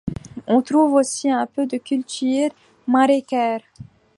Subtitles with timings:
[0.47, 2.49] On trouve aussi un peu de culture
[2.87, 3.61] maraichère.